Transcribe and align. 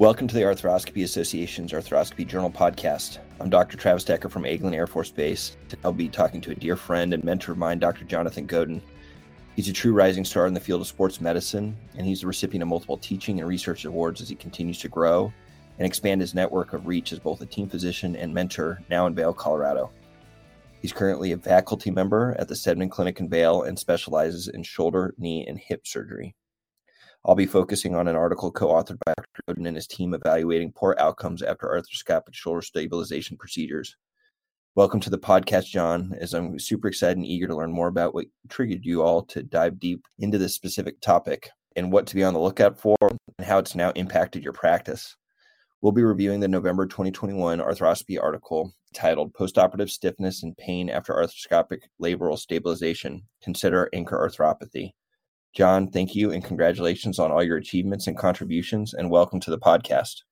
Welcome 0.00 0.28
to 0.28 0.34
the 0.34 0.40
Arthroscopy 0.40 1.04
Association's 1.04 1.72
Arthroscopy 1.72 2.26
Journal 2.26 2.50
podcast. 2.50 3.18
I'm 3.38 3.50
Dr. 3.50 3.76
Travis 3.76 4.02
Decker 4.02 4.30
from 4.30 4.44
Eglin 4.44 4.72
Air 4.74 4.86
Force 4.86 5.10
Base. 5.10 5.58
I'll 5.84 5.92
be 5.92 6.08
talking 6.08 6.40
to 6.40 6.52
a 6.52 6.54
dear 6.54 6.74
friend 6.74 7.12
and 7.12 7.22
mentor 7.22 7.52
of 7.52 7.58
mine, 7.58 7.80
Dr. 7.80 8.06
Jonathan 8.06 8.46
Godin. 8.46 8.80
He's 9.56 9.68
a 9.68 9.74
true 9.74 9.92
rising 9.92 10.24
star 10.24 10.46
in 10.46 10.54
the 10.54 10.58
field 10.58 10.80
of 10.80 10.86
sports 10.86 11.20
medicine, 11.20 11.76
and 11.98 12.06
he's 12.06 12.22
the 12.22 12.26
recipient 12.26 12.62
of 12.62 12.70
multiple 12.70 12.96
teaching 12.96 13.40
and 13.40 13.46
research 13.46 13.84
awards 13.84 14.22
as 14.22 14.30
he 14.30 14.34
continues 14.34 14.78
to 14.78 14.88
grow 14.88 15.30
and 15.76 15.86
expand 15.86 16.22
his 16.22 16.34
network 16.34 16.72
of 16.72 16.86
reach 16.86 17.12
as 17.12 17.18
both 17.18 17.42
a 17.42 17.46
team 17.46 17.68
physician 17.68 18.16
and 18.16 18.32
mentor 18.32 18.80
now 18.88 19.06
in 19.06 19.14
Vail, 19.14 19.34
Colorado. 19.34 19.90
He's 20.80 20.94
currently 20.94 21.32
a 21.32 21.36
faculty 21.36 21.90
member 21.90 22.34
at 22.38 22.48
the 22.48 22.56
Steadman 22.56 22.88
Clinic 22.88 23.20
in 23.20 23.28
Vail 23.28 23.64
and 23.64 23.78
specializes 23.78 24.48
in 24.48 24.62
shoulder, 24.62 25.12
knee, 25.18 25.46
and 25.46 25.58
hip 25.58 25.86
surgery. 25.86 26.34
I'll 27.26 27.34
be 27.34 27.44
focusing 27.44 27.94
on 27.94 28.08
an 28.08 28.16
article 28.16 28.50
co 28.50 28.68
authored 28.68 28.96
by 29.04 29.12
Dr. 29.14 29.42
Godin 29.46 29.66
and 29.66 29.76
his 29.76 29.86
team 29.86 30.14
evaluating 30.14 30.72
poor 30.72 30.96
outcomes 30.98 31.42
after 31.42 31.66
arthroscopic 31.66 32.32
shoulder 32.32 32.62
stabilization 32.62 33.36
procedures. 33.36 33.94
Welcome 34.74 35.00
to 35.00 35.10
the 35.10 35.18
podcast, 35.18 35.66
John, 35.66 36.14
as 36.18 36.32
I'm 36.32 36.58
super 36.58 36.88
excited 36.88 37.18
and 37.18 37.26
eager 37.26 37.46
to 37.46 37.54
learn 37.54 37.72
more 37.72 37.88
about 37.88 38.14
what 38.14 38.28
triggered 38.48 38.86
you 38.86 39.02
all 39.02 39.22
to 39.24 39.42
dive 39.42 39.78
deep 39.78 40.06
into 40.18 40.38
this 40.38 40.54
specific 40.54 41.02
topic 41.02 41.50
and 41.76 41.92
what 41.92 42.06
to 42.06 42.14
be 42.14 42.24
on 42.24 42.32
the 42.32 42.40
lookout 42.40 42.80
for 42.80 42.96
and 43.02 43.46
how 43.46 43.58
it's 43.58 43.74
now 43.74 43.90
impacted 43.90 44.42
your 44.42 44.54
practice. 44.54 45.14
We'll 45.82 45.92
be 45.92 46.02
reviewing 46.02 46.40
the 46.40 46.48
November 46.48 46.86
2021 46.86 47.58
arthroscopy 47.58 48.18
article 48.20 48.72
titled 48.94 49.34
Postoperative 49.34 49.90
Stiffness 49.90 50.42
and 50.42 50.56
Pain 50.56 50.88
After 50.88 51.12
Arthroscopic 51.12 51.80
Labral 52.02 52.38
Stabilization 52.38 53.24
Consider 53.42 53.90
Anchor 53.92 54.26
Arthropathy 54.26 54.92
John, 55.52 55.90
thank 55.90 56.14
you 56.14 56.30
and 56.30 56.44
congratulations 56.44 57.18
on 57.18 57.32
all 57.32 57.42
your 57.42 57.56
achievements 57.56 58.06
and 58.06 58.16
contributions, 58.16 58.94
and 58.94 59.10
welcome 59.10 59.40
to 59.40 59.50
the 59.50 59.58
podcast. 59.58 60.22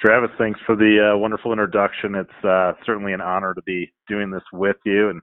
Travis, 0.00 0.30
thanks 0.36 0.58
for 0.66 0.74
the 0.74 1.12
uh, 1.12 1.16
wonderful 1.16 1.52
introduction. 1.52 2.16
It's 2.16 2.44
uh, 2.44 2.72
certainly 2.84 3.12
an 3.12 3.20
honor 3.20 3.54
to 3.54 3.62
be 3.62 3.92
doing 4.08 4.30
this 4.32 4.42
with 4.52 4.76
you, 4.84 5.10
and 5.10 5.20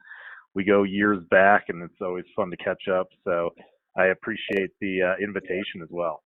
we 0.55 0.63
go 0.63 0.83
years 0.83 1.21
back, 1.29 1.65
and 1.67 1.83
it's 1.83 2.01
always 2.01 2.23
fun 2.33 2.49
to 2.49 2.57
catch 2.57 2.87
up. 2.87 3.07
So 3.25 3.49
I 3.97 4.05
appreciate 4.05 4.71
the 4.79 5.01
uh, 5.01 5.21
invitation 5.21 5.81
as 5.83 5.89
well. 5.91 6.23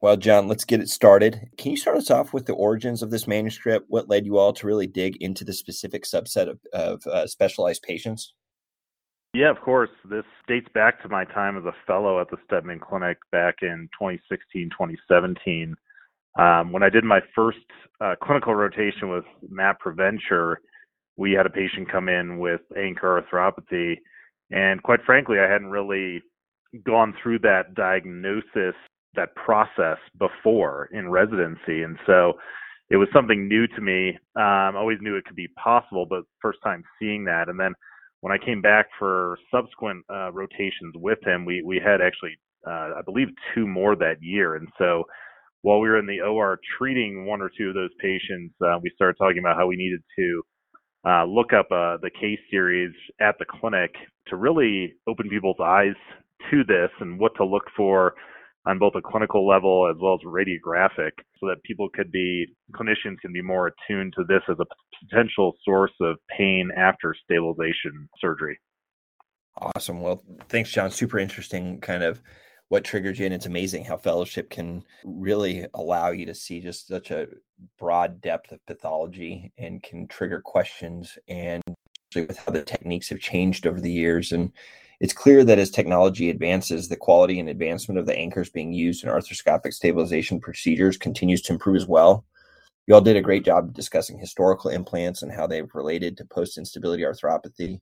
Well, 0.00 0.16
John, 0.16 0.46
let's 0.46 0.64
get 0.64 0.80
it 0.80 0.88
started. 0.88 1.48
Can 1.58 1.72
you 1.72 1.76
start 1.76 1.96
us 1.96 2.08
off 2.08 2.32
with 2.32 2.46
the 2.46 2.52
origins 2.52 3.02
of 3.02 3.10
this 3.10 3.26
manuscript? 3.26 3.86
What 3.88 4.08
led 4.08 4.26
you 4.26 4.38
all 4.38 4.52
to 4.52 4.66
really 4.68 4.86
dig 4.86 5.16
into 5.16 5.44
the 5.44 5.52
specific 5.52 6.04
subset 6.04 6.48
of, 6.48 6.60
of 6.72 7.04
uh, 7.08 7.26
specialized 7.26 7.82
patients? 7.82 8.32
Yeah, 9.38 9.50
of 9.50 9.60
course. 9.60 9.90
This 10.10 10.24
dates 10.48 10.66
back 10.74 11.00
to 11.02 11.08
my 11.08 11.24
time 11.24 11.56
as 11.56 11.64
a 11.64 11.72
fellow 11.86 12.20
at 12.20 12.28
the 12.28 12.38
Steadman 12.44 12.80
Clinic 12.80 13.18
back 13.30 13.58
in 13.62 13.88
2016, 13.96 14.68
2017. 14.70 15.76
Um, 16.36 16.72
when 16.72 16.82
I 16.82 16.88
did 16.88 17.04
my 17.04 17.20
first 17.36 17.58
uh, 18.00 18.16
clinical 18.20 18.56
rotation 18.56 19.10
with 19.10 19.24
Matt 19.48 19.78
Provencher, 19.78 20.56
we 21.16 21.30
had 21.30 21.46
a 21.46 21.50
patient 21.50 21.88
come 21.88 22.08
in 22.08 22.38
with 22.40 22.62
anchor 22.76 23.22
arthropathy. 23.22 23.98
And 24.50 24.82
quite 24.82 25.04
frankly, 25.06 25.38
I 25.38 25.48
hadn't 25.48 25.70
really 25.70 26.20
gone 26.84 27.14
through 27.22 27.38
that 27.40 27.76
diagnosis, 27.76 28.74
that 29.14 29.36
process 29.36 29.98
before 30.18 30.88
in 30.92 31.10
residency. 31.10 31.84
And 31.84 31.96
so 32.06 32.32
it 32.90 32.96
was 32.96 33.06
something 33.12 33.46
new 33.46 33.68
to 33.68 33.80
me. 33.80 34.18
Um, 34.34 34.74
always 34.74 34.98
knew 35.00 35.14
it 35.14 35.26
could 35.26 35.36
be 35.36 35.48
possible, 35.62 36.06
but 36.06 36.24
first 36.42 36.58
time 36.64 36.82
seeing 36.98 37.24
that. 37.26 37.48
And 37.48 37.60
then 37.60 37.74
when 38.20 38.32
I 38.32 38.44
came 38.44 38.60
back 38.60 38.86
for 38.98 39.38
subsequent 39.50 40.04
uh, 40.10 40.32
rotations 40.32 40.94
with 40.96 41.18
him, 41.26 41.44
we 41.44 41.62
we 41.62 41.80
had 41.84 42.00
actually 42.00 42.38
uh, 42.66 42.98
I 42.98 43.02
believe 43.04 43.28
two 43.54 43.66
more 43.66 43.96
that 43.96 44.16
year, 44.20 44.56
and 44.56 44.68
so 44.78 45.04
while 45.62 45.80
we 45.80 45.88
were 45.88 45.98
in 45.98 46.06
the 46.06 46.20
OR 46.20 46.58
treating 46.78 47.26
one 47.26 47.40
or 47.40 47.50
two 47.56 47.68
of 47.68 47.74
those 47.74 47.90
patients, 48.00 48.54
uh, 48.64 48.78
we 48.82 48.90
started 48.94 49.16
talking 49.18 49.38
about 49.38 49.56
how 49.56 49.66
we 49.66 49.76
needed 49.76 50.00
to 50.16 50.42
uh, 51.06 51.24
look 51.24 51.52
up 51.52 51.66
uh, 51.70 51.96
the 52.02 52.10
case 52.20 52.38
series 52.50 52.92
at 53.20 53.36
the 53.38 53.44
clinic 53.44 53.92
to 54.28 54.36
really 54.36 54.94
open 55.08 55.28
people's 55.28 55.56
eyes 55.62 55.94
to 56.50 56.62
this 56.64 56.90
and 57.00 57.18
what 57.18 57.32
to 57.36 57.44
look 57.44 57.64
for 57.76 58.14
on 58.68 58.78
both 58.78 58.94
a 58.94 59.00
clinical 59.00 59.48
level 59.48 59.88
as 59.90 59.96
well 60.00 60.14
as 60.14 60.20
radiographic 60.26 61.12
so 61.40 61.48
that 61.48 61.62
people 61.64 61.88
could 61.88 62.12
be 62.12 62.46
clinicians 62.74 63.18
can 63.20 63.32
be 63.32 63.40
more 63.40 63.68
attuned 63.68 64.12
to 64.14 64.24
this 64.24 64.42
as 64.48 64.56
a 64.60 64.66
potential 65.04 65.56
source 65.64 65.94
of 66.02 66.16
pain 66.36 66.70
after 66.76 67.16
stabilization 67.24 68.08
surgery. 68.20 68.60
Awesome. 69.56 70.02
Well 70.02 70.22
thanks 70.48 70.70
john. 70.70 70.90
Super 70.90 71.18
interesting 71.18 71.80
kind 71.80 72.02
of 72.02 72.20
what 72.68 72.84
triggered 72.84 73.18
you 73.18 73.24
and 73.24 73.32
it's 73.32 73.46
amazing 73.46 73.86
how 73.86 73.96
fellowship 73.96 74.50
can 74.50 74.84
really 75.02 75.66
allow 75.72 76.10
you 76.10 76.26
to 76.26 76.34
see 76.34 76.60
just 76.60 76.86
such 76.86 77.10
a 77.10 77.26
broad 77.78 78.20
depth 78.20 78.52
of 78.52 78.64
pathology 78.66 79.50
and 79.56 79.82
can 79.82 80.06
trigger 80.06 80.42
questions 80.42 81.16
and 81.26 81.62
with 82.14 82.38
how 82.38 82.52
the 82.52 82.62
techniques 82.62 83.08
have 83.08 83.20
changed 83.20 83.66
over 83.66 83.80
the 83.80 83.92
years 83.92 84.32
and 84.32 84.52
it's 85.00 85.12
clear 85.12 85.44
that 85.44 85.60
as 85.60 85.70
technology 85.70 86.28
advances, 86.28 86.88
the 86.88 86.96
quality 86.96 87.38
and 87.38 87.48
advancement 87.48 88.00
of 88.00 88.06
the 88.06 88.16
anchors 88.16 88.50
being 88.50 88.72
used 88.72 89.04
in 89.04 89.10
arthroscopic 89.10 89.72
stabilization 89.72 90.40
procedures 90.40 90.96
continues 90.96 91.40
to 91.42 91.52
improve 91.52 91.76
as 91.76 91.86
well. 91.86 92.24
You 92.88 92.94
all 92.94 93.00
did 93.00 93.16
a 93.16 93.22
great 93.22 93.44
job 93.44 93.74
discussing 93.74 94.18
historical 94.18 94.70
implants 94.70 95.22
and 95.22 95.30
how 95.30 95.46
they've 95.46 95.72
related 95.72 96.16
to 96.16 96.24
post 96.24 96.58
instability 96.58 97.04
arthropathy. 97.04 97.80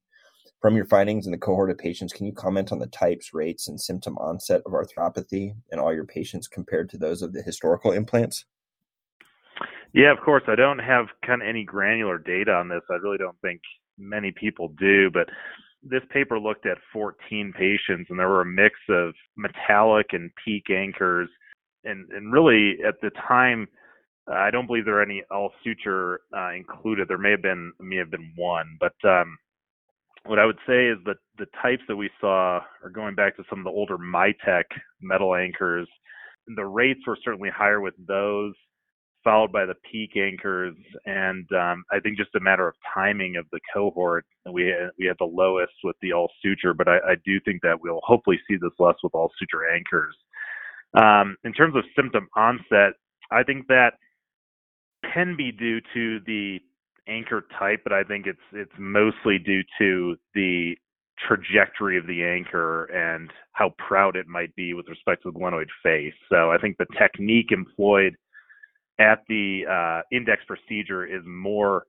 From 0.61 0.77
your 0.77 0.85
findings 0.85 1.25
in 1.25 1.33
the 1.33 1.39
cohort 1.39 1.71
of 1.71 1.79
patients, 1.79 2.13
can 2.13 2.27
you 2.27 2.33
comment 2.33 2.71
on 2.71 2.81
the 2.81 2.87
types, 2.89 3.33
rates, 3.33 3.69
and 3.69 3.81
symptom 3.81 4.19
onset 4.19 4.63
of 4.67 4.73
arthropathy 4.73 5.55
in 5.73 5.79
all 5.79 5.95
your 5.95 6.05
patients 6.05 6.49
compared 6.49 6.91
to 6.91 6.99
those 6.99 7.23
of 7.23 7.33
the 7.33 7.41
historical 7.41 7.93
implants? 7.93 8.45
Yeah, 9.95 10.13
of 10.13 10.19
course. 10.23 10.43
I 10.49 10.55
don't 10.55 10.81
have 10.81 11.07
kind 11.25 11.41
of 11.41 11.49
any 11.49 11.65
granular 11.65 12.19
data 12.19 12.53
on 12.53 12.69
this. 12.69 12.83
I 12.91 12.95
really 12.95 13.19
don't 13.19 13.41
think 13.41 13.61
many 13.99 14.33
people 14.33 14.69
do, 14.79 15.11
but 15.11 15.29
this 15.83 16.03
paper 16.11 16.39
looked 16.39 16.67
at 16.67 16.79
14 16.93 17.53
patients, 17.57 18.11
and 18.11 18.19
there 18.19 18.29
were 18.29 18.43
a 18.43 18.47
mix 18.47 18.75
of 18.89 19.15
metallic 19.37 20.07
and 20.13 20.31
PEEK 20.45 20.71
anchors. 20.71 21.29
And, 21.85 22.11
and 22.11 22.33
really, 22.33 22.79
at 22.87 23.01
the 23.01 23.11
time, 23.29 23.69
I 24.29 24.51
don't 24.51 24.67
believe 24.67 24.85
there 24.85 24.99
are 24.99 25.03
any 25.03 25.23
all 25.31 25.53
suture 25.63 26.21
uh, 26.37 26.53
included. 26.53 27.09
There 27.09 27.19
may 27.19 27.31
have 27.31 27.43
been 27.43 27.73
may 27.81 27.97
have 27.97 28.11
been 28.11 28.33
one, 28.35 28.77
but 28.81 28.95
um, 29.09 29.39
what 30.25 30.41
I 30.41 30.47
would 30.47 30.59
say 30.67 30.87
is 30.87 30.99
that 31.05 31.19
the 31.39 31.47
types 31.63 31.83
that 31.87 31.97
we 31.97 32.11
saw 32.21 32.61
are 32.83 32.91
going 32.93 33.15
back 33.15 33.37
to 33.37 33.45
some 33.49 33.61
of 33.61 33.65
the 33.65 33.71
older 33.71 33.99
Mitek 33.99 34.65
metal 35.01 35.37
anchors. 35.37 35.89
The 36.57 36.65
rates 36.65 37.01
were 37.07 37.19
certainly 37.25 37.51
higher 37.51 37.81
with 37.81 37.95
those 38.07 38.55
followed 39.27 39.51
by 39.51 39.67
the 39.67 39.75
PEEK 39.91 40.17
anchors, 40.17 40.77
and 41.05 41.45
um, 41.53 41.83
I 41.91 41.99
think 41.99 42.17
just 42.17 42.37
a 42.37 42.41
matter 42.41 42.69
of 42.69 42.77
timing 42.95 43.35
of 43.37 43.45
the 43.51 43.59
cohort. 43.75 44.25
We 44.49 44.73
we 45.01 45.07
had 45.07 45.17
the 45.19 45.25
lowest 45.25 45.73
with 45.83 45.97
the 46.01 46.13
all 46.13 46.31
suture, 46.41 46.73
but 46.73 46.87
I, 46.87 46.99
I 46.99 47.15
do 47.25 47.41
think 47.45 47.61
that 47.63 47.81
we'll 47.81 48.01
hopefully 48.05 48.39
see 48.49 48.55
this 48.55 48.71
less 48.79 48.95
with 49.03 49.17
all 49.17 49.33
suture 49.37 49.69
anchors. 49.75 50.15
Um, 50.95 51.37
in 51.43 51.53
terms 51.53 51.75
of 51.75 51.83
symptom 51.97 52.29
onset, 52.37 52.93
I 53.33 53.43
think 53.43 53.67
that 53.67 53.95
can 55.13 55.37
be 55.37 55.51
due 55.51 55.81
to 55.93 56.21
the 56.25 56.61
anchor 57.09 57.47
type, 57.59 57.81
but 57.83 57.93
I 57.93 58.05
think 58.05 58.29
it's 58.29 58.39
it's 58.53 58.79
mostly 58.79 59.39
due 59.39 59.65
to 59.81 60.15
the 60.37 60.77
trajectory 61.27 61.99
of 61.99 62.07
the 62.07 62.23
anchor 62.23 62.85
and 62.85 63.33
how 63.53 63.75
proud 63.77 64.15
it 64.15 64.29
might 64.29 64.55
be 64.55 64.73
with 64.73 64.87
respect 64.89 65.25
to 65.25 65.33
the 65.33 65.39
glenoid 65.39 65.67
face. 65.83 66.15
So 66.29 66.53
I 66.53 66.59
think 66.59 66.77
the 66.77 66.87
technique 66.97 67.51
employed 67.51 68.15
at 68.99 69.23
the 69.29 69.63
uh, 69.71 70.03
index 70.11 70.43
procedure 70.47 71.05
is 71.05 71.23
more 71.27 71.87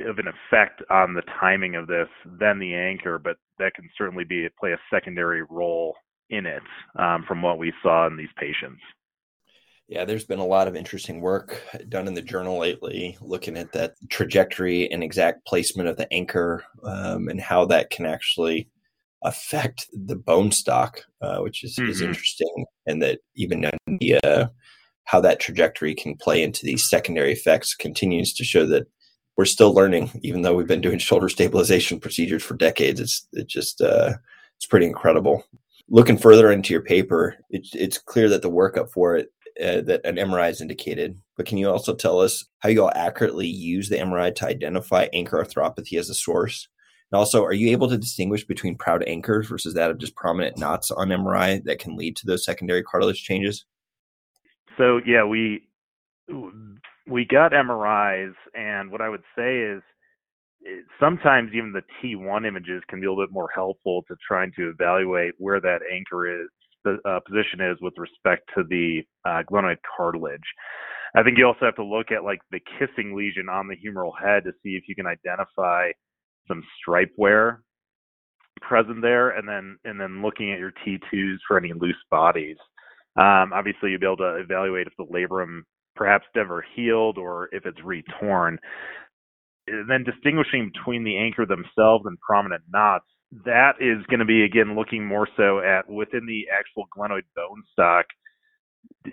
of 0.00 0.18
an 0.18 0.26
effect 0.28 0.82
on 0.90 1.14
the 1.14 1.22
timing 1.40 1.74
of 1.74 1.86
this 1.86 2.08
than 2.38 2.58
the 2.58 2.74
anchor, 2.74 3.18
but 3.18 3.36
that 3.58 3.74
can 3.74 3.88
certainly 3.96 4.24
be 4.24 4.48
play 4.58 4.72
a 4.72 4.78
secondary 4.90 5.42
role 5.50 5.94
in 6.30 6.46
it 6.46 6.62
um, 6.98 7.24
from 7.28 7.42
what 7.42 7.58
we 7.58 7.72
saw 7.82 8.06
in 8.06 8.16
these 8.16 8.28
patients. 8.36 8.80
Yeah, 9.88 10.04
there's 10.04 10.24
been 10.24 10.40
a 10.40 10.46
lot 10.46 10.66
of 10.66 10.74
interesting 10.74 11.20
work 11.20 11.62
done 11.88 12.08
in 12.08 12.14
the 12.14 12.22
journal 12.22 12.58
lately, 12.58 13.16
looking 13.20 13.56
at 13.56 13.72
that 13.72 13.94
trajectory 14.10 14.90
and 14.90 15.02
exact 15.02 15.46
placement 15.46 15.88
of 15.88 15.96
the 15.96 16.12
anchor 16.12 16.64
um, 16.82 17.28
and 17.28 17.40
how 17.40 17.66
that 17.66 17.90
can 17.90 18.04
actually 18.04 18.68
affect 19.22 19.86
the 19.92 20.16
bone 20.16 20.50
stock, 20.50 21.04
uh, 21.20 21.38
which 21.38 21.62
is, 21.62 21.76
mm-hmm. 21.76 21.90
is 21.90 22.00
interesting, 22.00 22.64
and 22.86 23.00
that 23.00 23.20
even 23.36 23.64
in 23.64 23.98
the 23.98 24.18
uh, 24.24 24.46
how 25.06 25.20
that 25.20 25.40
trajectory 25.40 25.94
can 25.94 26.16
play 26.16 26.42
into 26.42 26.64
these 26.64 26.88
secondary 26.88 27.32
effects 27.32 27.74
continues 27.74 28.34
to 28.34 28.44
show 28.44 28.66
that 28.66 28.86
we're 29.36 29.44
still 29.44 29.72
learning, 29.72 30.10
even 30.22 30.42
though 30.42 30.54
we've 30.54 30.66
been 30.66 30.80
doing 30.80 30.98
shoulder 30.98 31.28
stabilization 31.28 32.00
procedures 32.00 32.42
for 32.42 32.54
decades. 32.54 33.00
It's 33.00 33.26
it 33.32 33.46
just 33.46 33.80
uh, 33.80 34.14
it's 34.56 34.66
pretty 34.66 34.86
incredible. 34.86 35.44
Looking 35.88 36.18
further 36.18 36.50
into 36.50 36.72
your 36.72 36.82
paper, 36.82 37.36
it, 37.50 37.66
it's 37.72 37.98
clear 37.98 38.28
that 38.28 38.42
the 38.42 38.50
workup 38.50 38.90
for 38.90 39.16
it 39.16 39.28
uh, 39.62 39.80
that 39.82 40.00
an 40.04 40.16
MRI 40.16 40.50
is 40.50 40.60
indicated. 40.60 41.18
But 41.36 41.46
can 41.46 41.58
you 41.58 41.70
also 41.70 41.94
tell 41.94 42.18
us 42.20 42.44
how 42.58 42.68
you 42.68 42.82
all 42.82 42.92
accurately 42.94 43.46
use 43.46 43.88
the 43.88 43.98
MRI 43.98 44.34
to 44.36 44.46
identify 44.46 45.08
anchor 45.12 45.42
arthropathy 45.42 45.98
as 45.98 46.10
a 46.10 46.14
source? 46.14 46.68
And 47.12 47.18
also, 47.18 47.44
are 47.44 47.52
you 47.52 47.70
able 47.70 47.88
to 47.88 47.98
distinguish 47.98 48.44
between 48.44 48.76
proud 48.76 49.04
anchors 49.06 49.46
versus 49.46 49.74
that 49.74 49.92
of 49.92 49.98
just 49.98 50.16
prominent 50.16 50.58
knots 50.58 50.90
on 50.90 51.08
MRI 51.08 51.62
that 51.64 51.78
can 51.78 51.96
lead 51.96 52.16
to 52.16 52.26
those 52.26 52.44
secondary 52.44 52.82
cartilage 52.82 53.22
changes? 53.22 53.64
So 54.78 55.00
yeah, 55.06 55.24
we 55.24 55.68
we 57.08 57.24
got 57.24 57.52
MRIs, 57.52 58.34
and 58.54 58.90
what 58.90 59.00
I 59.00 59.08
would 59.08 59.22
say 59.36 59.58
is 59.58 59.82
sometimes 60.98 61.50
even 61.54 61.72
the 61.72 61.82
T1 62.02 62.46
images 62.46 62.82
can 62.88 63.00
be 63.00 63.06
a 63.06 63.10
little 63.10 63.24
bit 63.24 63.32
more 63.32 63.48
helpful 63.54 64.02
to 64.08 64.16
trying 64.26 64.52
to 64.56 64.70
evaluate 64.70 65.34
where 65.38 65.60
that 65.60 65.80
anchor 65.92 66.42
is, 66.42 66.48
the 66.84 66.98
uh, 67.08 67.20
position 67.20 67.60
is 67.60 67.76
with 67.80 67.94
respect 67.98 68.50
to 68.56 68.64
the 68.68 69.02
uh, 69.24 69.42
glenoid 69.50 69.76
cartilage. 69.96 70.40
I 71.14 71.22
think 71.22 71.38
you 71.38 71.46
also 71.46 71.64
have 71.64 71.76
to 71.76 71.84
look 71.84 72.10
at 72.10 72.24
like 72.24 72.40
the 72.50 72.60
kissing 72.78 73.16
lesion 73.16 73.48
on 73.48 73.68
the 73.68 73.76
humeral 73.76 74.12
head 74.20 74.44
to 74.44 74.52
see 74.62 74.70
if 74.70 74.84
you 74.88 74.94
can 74.94 75.06
identify 75.06 75.90
some 76.48 76.62
stripe 76.80 77.12
wear 77.16 77.62
present 78.60 79.02
there, 79.02 79.30
and 79.30 79.48
then 79.48 79.76
and 79.84 80.00
then 80.00 80.22
looking 80.22 80.52
at 80.52 80.58
your 80.58 80.72
T2s 80.86 81.36
for 81.46 81.58
any 81.58 81.72
loose 81.72 82.02
bodies. 82.10 82.56
Um, 83.16 83.52
obviously, 83.52 83.90
you'll 83.90 84.00
be 84.00 84.06
able 84.06 84.16
to 84.18 84.36
evaluate 84.36 84.86
if 84.86 84.92
the 84.98 85.04
labrum 85.04 85.62
perhaps 85.94 86.26
never 86.34 86.64
healed 86.74 87.18
or 87.18 87.48
if 87.52 87.64
it's 87.66 87.78
retorn. 87.82 88.58
And 89.66 89.90
then 89.90 90.04
distinguishing 90.04 90.70
between 90.72 91.04
the 91.04 91.16
anchor 91.16 91.46
themselves 91.46 92.04
and 92.06 92.18
prominent 92.20 92.62
knots, 92.72 93.06
that 93.44 93.72
is 93.80 94.04
going 94.08 94.20
to 94.20 94.26
be 94.26 94.44
again 94.44 94.76
looking 94.76 95.04
more 95.04 95.28
so 95.36 95.58
at 95.60 95.88
within 95.88 96.26
the 96.26 96.46
actual 96.52 96.86
glenoid 96.96 97.24
bone 97.34 97.62
stock 97.72 98.06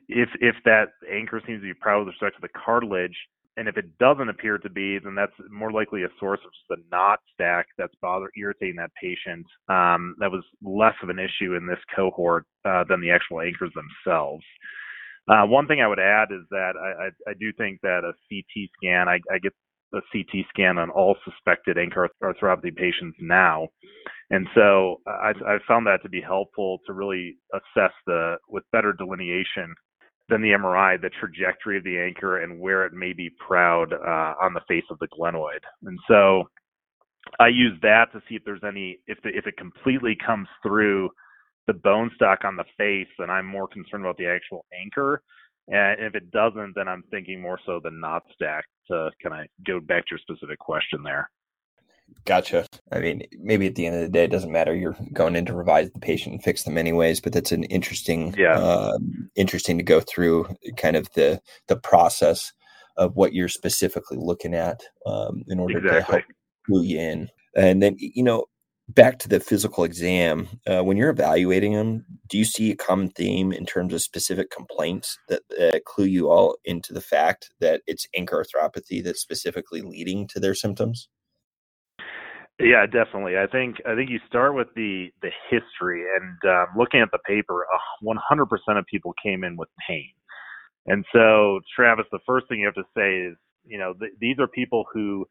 if 0.07 0.29
if 0.39 0.55
that 0.65 0.89
anchor 1.11 1.41
seems 1.45 1.61
to 1.61 1.67
be 1.67 1.73
proud 1.73 2.05
with 2.05 2.13
respect 2.13 2.35
to 2.35 2.41
the 2.41 2.59
cartilage, 2.65 3.15
and 3.57 3.67
if 3.67 3.77
it 3.77 3.97
doesn't 3.99 4.29
appear 4.29 4.57
to 4.57 4.69
be, 4.69 4.99
then 4.99 5.15
that's 5.15 5.33
more 5.51 5.71
likely 5.71 6.03
a 6.03 6.09
source 6.19 6.39
of 6.43 6.51
the 6.69 6.83
knot 6.91 7.19
stack 7.33 7.67
that's 7.77 7.93
bothering 8.01 8.31
irritating 8.37 8.77
that 8.77 8.91
patient. 8.99 9.45
Um, 9.69 10.15
that 10.19 10.31
was 10.31 10.43
less 10.63 10.95
of 11.03 11.09
an 11.09 11.19
issue 11.19 11.55
in 11.55 11.67
this 11.67 11.79
cohort 11.95 12.45
uh, 12.65 12.83
than 12.89 13.01
the 13.01 13.11
actual 13.11 13.41
anchors 13.41 13.71
themselves. 13.75 14.43
Uh, 15.29 15.45
one 15.45 15.67
thing 15.67 15.81
I 15.81 15.87
would 15.87 15.99
add 15.99 16.29
is 16.31 16.41
that 16.49 16.73
I, 16.75 17.05
I, 17.05 17.31
I 17.31 17.33
do 17.39 17.53
think 17.57 17.79
that 17.81 18.03
a 18.03 18.11
CT 18.29 18.69
scan, 18.77 19.07
I, 19.07 19.19
I 19.31 19.37
get 19.39 19.53
a 19.93 20.01
CT 20.11 20.45
scan 20.49 20.77
on 20.77 20.89
all 20.89 21.15
suspected 21.23 21.77
anchor 21.77 22.09
arthropathy 22.21 22.75
patients 22.75 23.17
now. 23.21 23.67
And 24.31 24.47
so 24.55 24.97
I, 25.07 25.33
I 25.45 25.57
found 25.67 25.85
that 25.85 26.01
to 26.03 26.09
be 26.09 26.21
helpful 26.21 26.79
to 26.87 26.93
really 26.93 27.37
assess 27.53 27.91
the, 28.07 28.37
with 28.49 28.63
better 28.71 28.93
delineation 28.93 29.75
than 30.29 30.41
the 30.41 30.49
MRI, 30.49 30.99
the 31.01 31.09
trajectory 31.19 31.77
of 31.77 31.83
the 31.83 31.99
anchor 31.99 32.41
and 32.43 32.59
where 32.59 32.85
it 32.85 32.93
may 32.93 33.13
be 33.13 33.29
proud 33.45 33.93
uh, 33.93 34.33
on 34.41 34.53
the 34.53 34.61
face 34.67 34.85
of 34.89 34.99
the 34.99 35.07
glenoid. 35.07 35.59
And 35.83 35.99
so 36.07 36.43
I 37.39 37.47
use 37.47 37.77
that 37.81 38.11
to 38.13 38.21
see 38.27 38.35
if 38.35 38.43
there's 38.45 38.63
any, 38.65 38.99
if 39.07 39.17
the, 39.23 39.29
if 39.29 39.47
it 39.47 39.57
completely 39.57 40.17
comes 40.25 40.47
through 40.61 41.09
the 41.67 41.73
bone 41.73 42.11
stock 42.15 42.39
on 42.43 42.55
the 42.55 42.65
face, 42.77 43.07
then 43.17 43.29
I'm 43.29 43.45
more 43.45 43.67
concerned 43.67 44.03
about 44.03 44.17
the 44.17 44.27
actual 44.27 44.65
anchor. 44.79 45.21
And 45.69 46.01
if 46.01 46.15
it 46.15 46.31
doesn't, 46.31 46.73
then 46.75 46.87
I'm 46.87 47.03
thinking 47.09 47.41
more 47.41 47.59
so 47.65 47.79
the 47.81 47.91
knot 47.91 48.23
stack 48.33 48.65
to 48.89 49.09
kind 49.21 49.41
of 49.41 49.47
go 49.65 49.79
back 49.79 50.05
to 50.05 50.11
your 50.11 50.19
specific 50.19 50.59
question 50.59 51.03
there. 51.03 51.29
Gotcha. 52.25 52.65
I 52.91 52.99
mean, 52.99 53.23
maybe 53.39 53.67
at 53.67 53.75
the 53.75 53.85
end 53.85 53.95
of 53.95 54.01
the 54.01 54.09
day, 54.09 54.23
it 54.23 54.31
doesn't 54.31 54.51
matter. 54.51 54.73
You're 54.73 54.95
going 55.11 55.35
in 55.35 55.45
to 55.45 55.53
revise 55.53 55.91
the 55.91 55.99
patient 55.99 56.33
and 56.33 56.43
fix 56.43 56.63
them 56.63 56.77
anyways. 56.77 57.19
But 57.19 57.33
that's 57.33 57.51
an 57.51 57.65
interesting, 57.65 58.33
yeah, 58.37 58.57
uh, 58.57 58.97
interesting 59.35 59.77
to 59.77 59.83
go 59.83 59.99
through 59.99 60.47
kind 60.77 60.95
of 60.95 61.09
the 61.15 61.41
the 61.67 61.75
process 61.75 62.53
of 62.97 63.15
what 63.15 63.33
you're 63.33 63.49
specifically 63.49 64.17
looking 64.17 64.53
at 64.53 64.83
um, 65.05 65.43
in 65.47 65.59
order 65.59 65.79
exactly. 65.79 65.99
to 65.99 66.11
help 66.11 66.23
clue 66.65 66.83
you 66.83 66.99
in. 66.99 67.29
And 67.55 67.81
then, 67.81 67.95
you 67.99 68.23
know, 68.23 68.45
back 68.89 69.19
to 69.19 69.29
the 69.29 69.39
physical 69.39 69.83
exam, 69.83 70.47
uh, 70.67 70.83
when 70.83 70.97
you're 70.97 71.09
evaluating 71.09 71.73
them, 71.73 72.05
do 72.27 72.37
you 72.37 72.45
see 72.45 72.71
a 72.71 72.75
common 72.75 73.09
theme 73.09 73.51
in 73.51 73.65
terms 73.65 73.93
of 73.93 74.01
specific 74.01 74.49
complaints 74.49 75.17
that 75.29 75.41
uh, 75.59 75.79
clue 75.85 76.05
you 76.05 76.29
all 76.29 76.55
into 76.65 76.93
the 76.93 77.01
fact 77.01 77.49
that 77.59 77.81
it's 77.87 78.07
anchor 78.15 78.43
arthropathy 78.43 79.03
that's 79.03 79.21
specifically 79.21 79.81
leading 79.81 80.27
to 80.27 80.39
their 80.39 80.55
symptoms? 80.55 81.09
Yeah, 82.59 82.85
definitely. 82.85 83.37
I 83.37 83.47
think 83.47 83.77
I 83.85 83.95
think 83.95 84.09
you 84.09 84.19
start 84.27 84.55
with 84.55 84.67
the 84.75 85.09
the 85.21 85.29
history 85.49 86.03
and 86.15 86.37
um, 86.51 86.67
looking 86.77 87.01
at 87.01 87.09
the 87.11 87.19
paper. 87.27 87.65
Uh, 87.73 87.79
100% 88.03 88.77
of 88.77 88.85
people 88.85 89.13
came 89.23 89.43
in 89.43 89.57
with 89.57 89.69
pain, 89.87 90.09
and 90.87 91.05
so 91.13 91.59
Travis, 91.75 92.05
the 92.11 92.19
first 92.27 92.47
thing 92.49 92.59
you 92.59 92.67
have 92.67 92.75
to 92.75 92.85
say 92.97 93.19
is, 93.31 93.37
you 93.65 93.79
know, 93.79 93.93
th- 93.99 94.13
these 94.21 94.39
are 94.39 94.47
people 94.47 94.85
who 94.93 95.25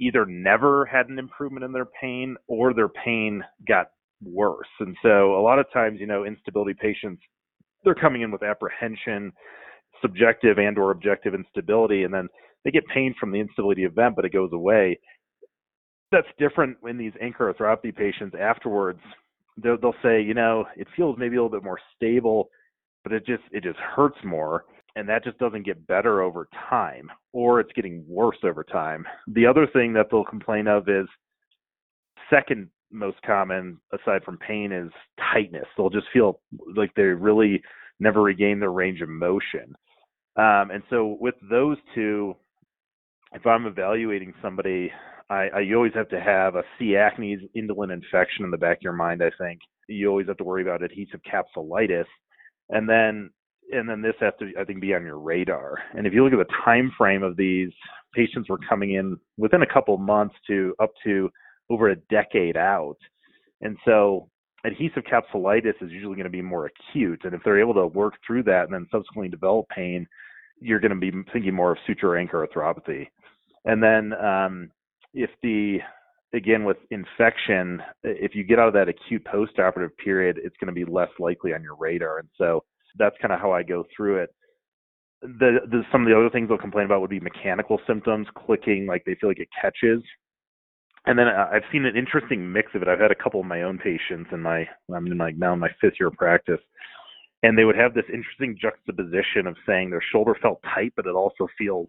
either 0.00 0.26
never 0.26 0.86
had 0.86 1.08
an 1.08 1.18
improvement 1.18 1.64
in 1.64 1.72
their 1.72 1.88
pain 2.00 2.36
or 2.48 2.74
their 2.74 2.88
pain 2.88 3.42
got 3.68 3.88
worse. 4.22 4.68
And 4.80 4.96
so 5.02 5.36
a 5.38 5.42
lot 5.42 5.58
of 5.58 5.66
times, 5.72 6.00
you 6.00 6.06
know, 6.06 6.24
instability 6.24 6.74
patients, 6.80 7.22
they're 7.84 7.94
coming 7.94 8.22
in 8.22 8.30
with 8.32 8.42
apprehension, 8.42 9.32
subjective 10.02 10.58
and 10.58 10.78
or 10.78 10.90
objective 10.90 11.34
instability, 11.34 12.04
and 12.04 12.12
then 12.12 12.28
they 12.64 12.70
get 12.70 12.86
pain 12.88 13.14
from 13.18 13.32
the 13.32 13.40
instability 13.40 13.84
event, 13.84 14.16
but 14.16 14.24
it 14.24 14.32
goes 14.32 14.50
away 14.52 14.98
that's 16.12 16.26
different 16.38 16.76
in 16.88 16.98
these 16.98 17.12
anchor 17.20 17.52
arthropathy 17.52 17.94
patients 17.94 18.36
afterwards. 18.40 19.00
They'll, 19.62 19.78
they'll 19.80 19.94
say, 20.02 20.20
you 20.20 20.34
know, 20.34 20.66
it 20.76 20.86
feels 20.96 21.16
maybe 21.18 21.36
a 21.36 21.42
little 21.42 21.56
bit 21.56 21.64
more 21.64 21.80
stable, 21.96 22.48
but 23.02 23.12
it 23.12 23.26
just 23.26 23.42
it 23.52 23.62
just 23.62 23.78
hurts 23.78 24.18
more, 24.24 24.64
and 24.96 25.08
that 25.08 25.24
just 25.24 25.38
doesn't 25.38 25.64
get 25.64 25.86
better 25.86 26.22
over 26.22 26.48
time, 26.68 27.10
or 27.32 27.60
it's 27.60 27.72
getting 27.72 28.04
worse 28.08 28.38
over 28.44 28.64
time. 28.64 29.04
The 29.28 29.46
other 29.46 29.66
thing 29.66 29.92
that 29.94 30.06
they'll 30.10 30.24
complain 30.24 30.66
of 30.66 30.88
is 30.88 31.06
second 32.30 32.68
most 32.92 33.20
common 33.22 33.78
aside 33.92 34.22
from 34.24 34.38
pain 34.38 34.72
is 34.72 34.90
tightness. 35.32 35.66
They'll 35.76 35.90
just 35.90 36.06
feel 36.12 36.40
like 36.76 36.92
they 36.94 37.02
really 37.02 37.62
never 37.98 38.22
regain 38.22 38.60
their 38.60 38.72
range 38.72 39.00
of 39.00 39.08
motion. 39.08 39.74
Um, 40.36 40.70
and 40.70 40.82
so 40.90 41.16
with 41.20 41.34
those 41.48 41.78
two, 41.94 42.36
if 43.32 43.46
I'm 43.46 43.66
evaluating 43.66 44.34
somebody 44.42 44.92
I, 45.28 45.48
I 45.54 45.60
you 45.60 45.76
always 45.76 45.94
have 45.94 46.08
to 46.10 46.20
have 46.20 46.54
a 46.54 46.62
C. 46.78 46.94
acnes 46.94 47.48
indolent 47.54 47.92
infection 47.92 48.44
in 48.44 48.50
the 48.50 48.56
back 48.56 48.78
of 48.78 48.82
your 48.82 48.92
mind. 48.92 49.22
I 49.22 49.30
think 49.38 49.60
you 49.88 50.08
always 50.08 50.28
have 50.28 50.36
to 50.38 50.44
worry 50.44 50.62
about 50.62 50.82
adhesive 50.82 51.20
capsulitis, 51.22 52.06
and 52.70 52.88
then 52.88 53.30
and 53.72 53.88
then 53.88 54.02
this 54.02 54.14
has 54.20 54.32
to 54.38 54.52
I 54.58 54.64
think 54.64 54.80
be 54.80 54.94
on 54.94 55.04
your 55.04 55.18
radar. 55.18 55.78
And 55.94 56.06
if 56.06 56.12
you 56.12 56.24
look 56.24 56.32
at 56.32 56.46
the 56.46 56.54
time 56.64 56.92
frame 56.96 57.22
of 57.22 57.36
these 57.36 57.70
patients, 58.14 58.48
were 58.48 58.58
coming 58.68 58.94
in 58.94 59.18
within 59.36 59.62
a 59.62 59.72
couple 59.72 59.96
months 59.98 60.34
to 60.46 60.74
up 60.80 60.92
to 61.04 61.30
over 61.68 61.90
a 61.90 61.96
decade 61.96 62.56
out, 62.56 62.98
and 63.60 63.76
so 63.84 64.28
adhesive 64.64 65.04
capsulitis 65.04 65.80
is 65.80 65.90
usually 65.90 66.16
going 66.16 66.24
to 66.24 66.30
be 66.30 66.42
more 66.42 66.66
acute. 66.66 67.20
And 67.24 67.34
if 67.34 67.40
they're 67.44 67.60
able 67.60 67.74
to 67.74 67.86
work 67.86 68.14
through 68.26 68.42
that 68.44 68.64
and 68.64 68.74
then 68.74 68.86
subsequently 68.90 69.28
develop 69.28 69.68
pain, 69.68 70.06
you're 70.60 70.80
going 70.80 70.90
to 70.90 70.96
be 70.98 71.12
thinking 71.32 71.54
more 71.54 71.72
of 71.72 71.78
suture 71.86 72.16
anchor 72.16 72.46
arthropathy. 72.46 73.06
And 73.64 73.82
then 73.82 74.12
um, 74.14 74.70
if 75.16 75.30
the 75.42 75.78
again 76.34 76.64
with 76.64 76.76
infection, 76.90 77.82
if 78.04 78.34
you 78.34 78.44
get 78.44 78.58
out 78.58 78.68
of 78.68 78.74
that 78.74 78.88
acute 78.88 79.24
postoperative 79.24 79.96
period, 80.02 80.38
it's 80.44 80.56
going 80.60 80.72
to 80.72 80.72
be 80.72 80.84
less 80.84 81.08
likely 81.18 81.54
on 81.54 81.62
your 81.62 81.74
radar. 81.76 82.18
And 82.18 82.28
so 82.36 82.62
that's 82.98 83.16
kind 83.20 83.32
of 83.32 83.40
how 83.40 83.52
I 83.52 83.62
go 83.62 83.84
through 83.96 84.22
it. 84.22 84.30
The, 85.22 85.58
the 85.70 85.82
some 85.90 86.02
of 86.02 86.08
the 86.08 86.16
other 86.16 86.28
things 86.30 86.48
they'll 86.48 86.58
complain 86.58 86.84
about 86.84 87.00
would 87.00 87.10
be 87.10 87.20
mechanical 87.20 87.80
symptoms, 87.86 88.26
clicking, 88.36 88.86
like 88.86 89.02
they 89.04 89.16
feel 89.18 89.30
like 89.30 89.40
it 89.40 89.48
catches. 89.60 90.02
And 91.06 91.18
then 91.18 91.28
uh, 91.28 91.48
I've 91.50 91.62
seen 91.72 91.86
an 91.86 91.96
interesting 91.96 92.52
mix 92.52 92.74
of 92.74 92.82
it. 92.82 92.88
I've 92.88 93.00
had 93.00 93.10
a 93.10 93.22
couple 93.22 93.40
of 93.40 93.46
my 93.46 93.62
own 93.62 93.78
patients 93.78 94.28
in 94.32 94.42
my 94.42 94.66
I'm 94.94 95.06
in 95.06 95.16
like 95.16 95.38
now 95.38 95.54
in 95.54 95.58
my 95.58 95.70
fifth 95.80 95.94
year 95.98 96.08
of 96.08 96.14
practice, 96.14 96.60
and 97.42 97.56
they 97.56 97.64
would 97.64 97.76
have 97.76 97.94
this 97.94 98.04
interesting 98.12 98.58
juxtaposition 98.60 99.46
of 99.46 99.56
saying 99.66 99.88
their 99.88 100.02
shoulder 100.12 100.36
felt 100.42 100.60
tight, 100.74 100.92
but 100.96 101.06
it 101.06 101.14
also 101.14 101.48
feels 101.56 101.88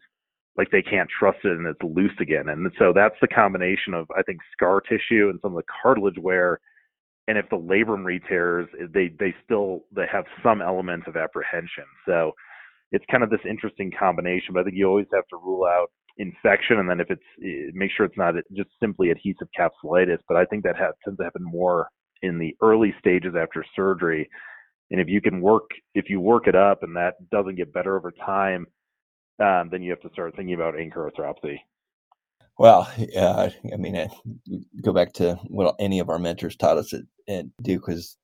like 0.57 0.71
they 0.71 0.81
can't 0.81 1.09
trust 1.19 1.39
it 1.43 1.51
and 1.51 1.67
it's 1.67 1.81
loose 1.83 2.15
again. 2.19 2.49
And 2.49 2.71
so 2.79 2.91
that's 2.93 3.15
the 3.21 3.27
combination 3.27 3.93
of 3.93 4.07
I 4.17 4.23
think 4.23 4.39
scar 4.51 4.81
tissue 4.81 5.29
and 5.29 5.39
some 5.41 5.55
of 5.55 5.57
the 5.57 5.71
cartilage 5.81 6.17
wear. 6.19 6.59
And 7.27 7.37
if 7.37 7.49
the 7.49 7.57
labrum 7.57 8.05
re-tears, 8.05 8.67
they 8.93 9.11
they 9.19 9.35
still 9.43 9.85
they 9.95 10.05
have 10.11 10.25
some 10.41 10.61
element 10.61 11.07
of 11.07 11.15
apprehension. 11.15 11.85
So 12.05 12.31
it's 12.91 13.05
kind 13.11 13.23
of 13.23 13.29
this 13.29 13.41
interesting 13.47 13.91
combination. 13.97 14.53
But 14.53 14.61
I 14.61 14.63
think 14.63 14.77
you 14.77 14.87
always 14.87 15.07
have 15.13 15.27
to 15.29 15.37
rule 15.37 15.65
out 15.65 15.91
infection, 16.17 16.79
and 16.79 16.89
then 16.89 16.99
if 16.99 17.11
it's 17.11 17.21
eh, 17.43 17.69
make 17.73 17.91
sure 17.95 18.05
it's 18.05 18.17
not 18.17 18.33
just 18.55 18.69
simply 18.81 19.11
adhesive 19.11 19.49
capsulitis. 19.59 20.19
But 20.27 20.37
I 20.37 20.45
think 20.45 20.63
that 20.63 20.77
has, 20.77 20.93
tends 21.03 21.17
to 21.17 21.23
happen 21.23 21.43
more 21.43 21.89
in 22.23 22.39
the 22.39 22.55
early 22.61 22.95
stages 22.99 23.35
after 23.39 23.63
surgery. 23.75 24.27
And 24.89 25.01
if 25.01 25.07
you 25.09 25.21
can 25.21 25.41
work 25.41 25.69
if 25.93 26.09
you 26.09 26.19
work 26.21 26.47
it 26.47 26.55
up 26.55 26.81
and 26.81 26.95
that 26.95 27.15
doesn't 27.29 27.55
get 27.55 27.73
better 27.73 27.97
over 27.97 28.11
time, 28.25 28.65
um, 29.39 29.69
then 29.71 29.81
you 29.81 29.91
have 29.91 30.01
to 30.01 30.09
start 30.11 30.35
thinking 30.35 30.55
about 30.55 30.79
anchor 30.79 31.09
arthropathy. 31.09 31.59
Well, 32.59 32.91
uh, 33.15 33.49
I 33.71 33.75
mean, 33.77 33.95
uh, 33.95 34.07
go 34.81 34.91
back 34.91 35.13
to 35.13 35.35
what 35.47 35.75
any 35.79 35.99
of 35.99 36.09
our 36.09 36.17
mentors 36.17 36.55
taught 36.55 36.77
us 36.77 36.91
at, 36.93 37.01
at 37.27 37.45
Duke 37.61 37.87
was 37.87 38.17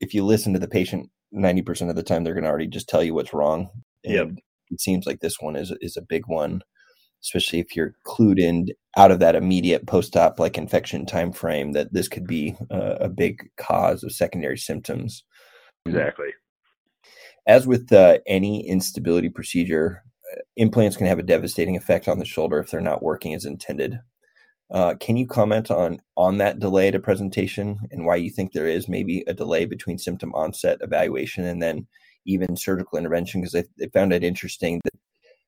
if 0.00 0.14
you 0.14 0.24
listen 0.24 0.52
to 0.52 0.60
the 0.60 0.68
patient 0.68 1.10
90% 1.34 1.90
of 1.90 1.96
the 1.96 2.02
time, 2.02 2.22
they're 2.22 2.34
going 2.34 2.44
to 2.44 2.50
already 2.50 2.68
just 2.68 2.88
tell 2.88 3.02
you 3.02 3.14
what's 3.14 3.34
wrong. 3.34 3.70
And 4.04 4.14
yep. 4.14 4.28
It 4.70 4.80
seems 4.80 5.04
like 5.06 5.20
this 5.20 5.40
one 5.40 5.56
is, 5.56 5.72
is 5.80 5.96
a 5.96 6.02
big 6.02 6.28
one, 6.28 6.62
especially 7.24 7.58
if 7.58 7.74
you're 7.74 7.94
clued 8.06 8.38
in 8.38 8.68
out 8.96 9.10
of 9.10 9.18
that 9.18 9.34
immediate 9.34 9.86
post-op 9.86 10.38
like 10.38 10.56
infection 10.56 11.06
time 11.06 11.32
frame 11.32 11.72
that 11.72 11.92
this 11.92 12.08
could 12.08 12.26
be 12.26 12.54
a 12.70 13.08
big 13.08 13.50
cause 13.56 14.04
of 14.04 14.12
secondary 14.12 14.58
symptoms. 14.58 15.24
Exactly. 15.86 16.28
As 17.46 17.66
with 17.66 17.92
uh, 17.92 18.18
any 18.26 18.66
instability 18.68 19.28
procedure, 19.28 20.04
implants 20.56 20.96
can 20.96 21.06
have 21.06 21.18
a 21.18 21.24
devastating 21.24 21.76
effect 21.76 22.08
on 22.08 22.18
the 22.18 22.24
shoulder 22.24 22.58
if 22.58 22.70
they're 22.70 22.80
not 22.80 23.02
working 23.02 23.34
as 23.34 23.44
intended. 23.44 24.00
Uh, 24.70 24.94
can 25.00 25.16
you 25.16 25.26
comment 25.26 25.70
on 25.70 26.00
on 26.16 26.38
that 26.38 26.60
delay 26.60 26.90
to 26.90 27.00
presentation 27.00 27.78
and 27.90 28.06
why 28.06 28.14
you 28.14 28.30
think 28.30 28.52
there 28.52 28.68
is 28.68 28.88
maybe 28.88 29.24
a 29.26 29.34
delay 29.34 29.64
between 29.64 29.98
symptom 29.98 30.32
onset 30.34 30.78
evaluation 30.80 31.44
and 31.44 31.60
then 31.60 31.86
even 32.24 32.56
surgical 32.56 32.96
intervention? 32.96 33.40
Because 33.40 33.56
I, 33.56 33.86
found 33.92 34.12
it 34.12 34.22
interesting 34.22 34.80
that, 34.84 34.94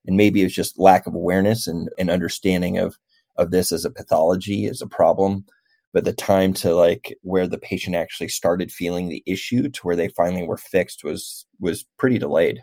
and 0.05 0.17
maybe 0.17 0.41
it's 0.41 0.53
just 0.53 0.77
lack 0.77 1.07
of 1.07 1.15
awareness 1.15 1.67
and, 1.67 1.89
and 1.97 2.09
understanding 2.09 2.77
of 2.77 2.97
of 3.37 3.51
this 3.51 3.71
as 3.71 3.85
a 3.85 3.89
pathology 3.89 4.67
as 4.67 4.81
a 4.81 4.87
problem, 4.87 5.45
but 5.93 6.03
the 6.03 6.13
time 6.13 6.53
to 6.53 6.75
like 6.75 7.17
where 7.21 7.47
the 7.47 7.57
patient 7.57 7.95
actually 7.95 8.27
started 8.27 8.71
feeling 8.71 9.07
the 9.07 9.23
issue 9.25 9.69
to 9.69 9.81
where 9.81 9.95
they 9.95 10.09
finally 10.09 10.45
were 10.45 10.57
fixed 10.57 11.03
was 11.03 11.45
was 11.61 11.85
pretty 11.97 12.17
delayed. 12.17 12.61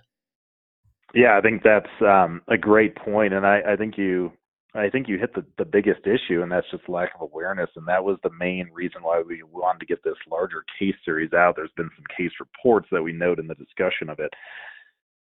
Yeah, 1.15 1.37
I 1.37 1.41
think 1.41 1.63
that's 1.63 1.91
um, 2.03 2.43
a 2.49 2.57
great 2.57 2.97
point, 2.97 3.35
and 3.35 3.47
I, 3.47 3.61
I 3.73 3.77
think 3.77 3.99
you 3.99 4.33
I 4.75 4.89
think 4.89 5.09
you 5.09 5.19
hit 5.19 5.35
the, 5.35 5.45
the 5.59 5.65
biggest 5.65 6.03
issue, 6.07 6.43
and 6.43 6.53
that's 6.53 6.71
just 6.71 6.89
lack 6.89 7.11
of 7.15 7.23
awareness. 7.23 7.71
And 7.75 7.87
that 7.89 8.05
was 8.05 8.19
the 8.23 8.31
main 8.39 8.71
reason 8.73 9.03
why 9.03 9.21
we 9.21 9.43
wanted 9.43 9.81
to 9.81 9.87
get 9.87 10.03
this 10.05 10.15
larger 10.31 10.65
case 10.79 10.95
series 11.05 11.33
out. 11.33 11.55
There's 11.57 11.73
been 11.77 11.91
some 11.97 12.05
case 12.17 12.31
reports 12.39 12.87
that 12.93 13.03
we 13.03 13.13
note 13.13 13.41
in 13.41 13.49
the 13.49 13.57
discussion 13.57 14.09
of 14.09 14.21
it, 14.21 14.33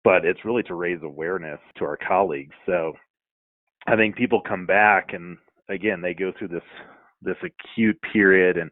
but 0.04 0.24
it's 0.24 0.44
really 0.44 0.62
to 0.64 0.74
raise 0.74 1.02
awareness 1.02 1.60
to 1.76 1.84
our 1.84 1.98
colleagues. 1.98 2.54
So 2.64 2.94
I 3.86 3.96
think 3.96 4.16
people 4.16 4.40
come 4.40 4.64
back, 4.64 5.12
and 5.12 5.36
again, 5.68 6.00
they 6.00 6.14
go 6.14 6.32
through 6.38 6.48
this 6.48 6.62
this 7.20 7.36
acute 7.42 7.98
period 8.12 8.56
and 8.56 8.70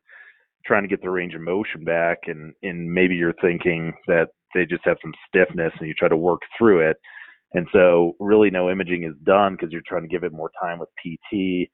trying 0.64 0.82
to 0.82 0.88
get 0.88 1.02
the 1.02 1.10
range 1.10 1.34
of 1.34 1.42
motion 1.42 1.84
back, 1.84 2.20
and 2.26 2.54
and 2.62 2.90
maybe 2.90 3.14
you're 3.14 3.34
thinking 3.42 3.92
that 4.06 4.28
they 4.54 4.64
just 4.64 4.84
have 4.84 4.98
some 5.02 5.14
stiffness, 5.28 5.72
and 5.78 5.88
you 5.88 5.94
try 5.94 6.08
to 6.08 6.16
work 6.16 6.40
through 6.58 6.88
it 6.88 6.96
and 7.54 7.68
so 7.72 8.16
really 8.18 8.50
no 8.50 8.68
imaging 8.68 9.04
is 9.04 9.14
done 9.24 9.54
because 9.54 9.72
you're 9.72 9.82
trying 9.86 10.02
to 10.02 10.08
give 10.08 10.24
it 10.24 10.32
more 10.32 10.50
time 10.60 10.78
with 10.78 10.88
PT. 10.98 11.70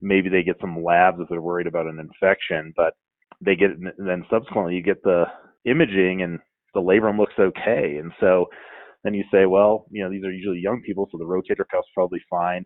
Maybe 0.00 0.28
they 0.28 0.44
get 0.44 0.56
some 0.60 0.82
labs 0.82 1.18
if 1.20 1.28
they're 1.28 1.40
worried 1.40 1.66
about 1.66 1.86
an 1.86 1.98
infection, 1.98 2.72
but 2.76 2.94
they 3.40 3.56
get 3.56 3.70
then 3.98 4.24
subsequently 4.30 4.76
you 4.76 4.82
get 4.82 5.02
the 5.02 5.24
imaging 5.64 6.22
and 6.22 6.38
the 6.74 6.80
labrum 6.80 7.18
looks 7.18 7.34
okay. 7.38 7.98
And 8.00 8.12
so 8.20 8.46
then 9.02 9.14
you 9.14 9.24
say, 9.32 9.46
well, 9.46 9.86
you 9.90 10.02
know, 10.02 10.10
these 10.10 10.24
are 10.24 10.32
usually 10.32 10.60
young 10.60 10.80
people, 10.86 11.08
so 11.10 11.18
the 11.18 11.24
rotator 11.24 11.64
cuff's 11.70 11.88
probably 11.92 12.20
fine. 12.30 12.64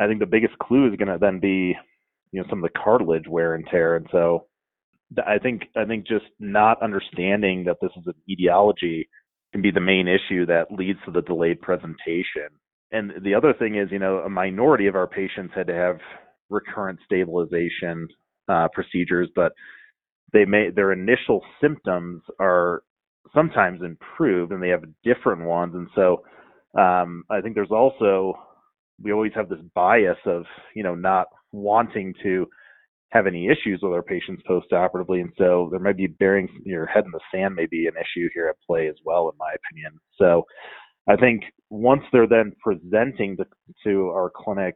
I 0.00 0.08
think 0.08 0.18
the 0.18 0.26
biggest 0.26 0.58
clue 0.58 0.90
is 0.90 0.96
going 0.96 1.08
to 1.08 1.18
then 1.20 1.38
be, 1.38 1.76
you 2.32 2.40
know, 2.40 2.46
some 2.50 2.64
of 2.64 2.70
the 2.70 2.78
cartilage 2.78 3.28
wear 3.28 3.54
and 3.54 3.64
tear. 3.70 3.94
And 3.94 4.06
so 4.10 4.46
I 5.18 5.38
think 5.38 5.62
I 5.76 5.84
think 5.84 6.06
just 6.06 6.26
not 6.38 6.82
understanding 6.82 7.64
that 7.64 7.78
this 7.80 7.90
is 7.96 8.06
an 8.06 8.14
etiology 8.28 9.08
can 9.52 9.62
be 9.62 9.70
the 9.70 9.80
main 9.80 10.08
issue 10.08 10.46
that 10.46 10.72
leads 10.72 10.98
to 11.04 11.10
the 11.10 11.22
delayed 11.22 11.60
presentation. 11.60 12.48
And 12.90 13.12
the 13.22 13.34
other 13.34 13.52
thing 13.52 13.76
is, 13.76 13.88
you 13.90 13.98
know, 13.98 14.18
a 14.18 14.28
minority 14.28 14.86
of 14.86 14.96
our 14.96 15.06
patients 15.06 15.52
had 15.54 15.66
to 15.66 15.74
have 15.74 15.98
recurrent 16.50 16.98
stabilization 17.04 18.08
uh, 18.48 18.68
procedures, 18.72 19.28
but 19.34 19.52
they 20.32 20.44
may 20.44 20.70
their 20.70 20.92
initial 20.92 21.42
symptoms 21.60 22.22
are 22.38 22.82
sometimes 23.34 23.80
improved 23.82 24.52
and 24.52 24.62
they 24.62 24.68
have 24.68 24.84
different 25.04 25.42
ones. 25.42 25.74
And 25.74 25.88
so 25.94 26.22
um, 26.78 27.24
I 27.30 27.40
think 27.40 27.54
there's 27.54 27.70
also 27.70 28.34
we 29.02 29.12
always 29.12 29.32
have 29.34 29.48
this 29.48 29.58
bias 29.74 30.18
of 30.26 30.44
you 30.74 30.82
know 30.82 30.94
not 30.94 31.26
wanting 31.52 32.14
to 32.22 32.46
have 33.12 33.26
any 33.26 33.48
issues 33.48 33.80
with 33.82 33.92
our 33.92 34.02
patients 34.02 34.42
post-operatively, 34.46 35.20
and 35.20 35.32
so 35.36 35.68
there 35.70 35.80
might 35.80 35.98
be 35.98 36.06
burying 36.06 36.48
your 36.64 36.86
head 36.86 37.04
in 37.04 37.10
the 37.10 37.20
sand 37.32 37.54
may 37.54 37.66
be 37.66 37.86
an 37.86 37.94
issue 37.94 38.28
here 38.32 38.48
at 38.48 38.56
play 38.66 38.88
as 38.88 38.96
well, 39.04 39.28
in 39.28 39.36
my 39.38 39.52
opinion. 39.54 39.98
So 40.16 40.44
I 41.08 41.16
think 41.16 41.42
once 41.68 42.02
they're 42.10 42.26
then 42.26 42.52
presenting 42.62 43.36
to, 43.36 43.44
to 43.84 44.08
our 44.08 44.32
clinic, 44.34 44.74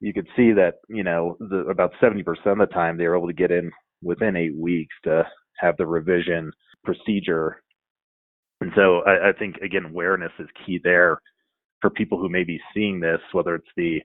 you 0.00 0.12
could 0.12 0.26
see 0.36 0.52
that 0.52 0.74
you 0.88 1.04
know 1.04 1.36
the, 1.38 1.58
about 1.70 1.92
70% 2.02 2.20
of 2.28 2.58
the 2.58 2.66
time 2.66 2.98
they're 2.98 3.16
able 3.16 3.28
to 3.28 3.32
get 3.32 3.52
in 3.52 3.70
within 4.02 4.34
eight 4.34 4.56
weeks 4.56 4.94
to 5.04 5.24
have 5.58 5.76
the 5.76 5.86
revision 5.86 6.50
procedure. 6.84 7.62
And 8.60 8.72
so 8.74 9.02
I, 9.06 9.28
I 9.28 9.32
think 9.38 9.56
again 9.58 9.84
awareness 9.84 10.32
is 10.40 10.48
key 10.66 10.80
there 10.82 11.18
for 11.80 11.90
people 11.90 12.18
who 12.18 12.28
may 12.28 12.42
be 12.42 12.60
seeing 12.74 12.98
this, 12.98 13.20
whether 13.32 13.54
it's 13.54 13.66
the 13.76 14.00